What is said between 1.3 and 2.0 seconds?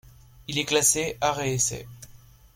et Essai.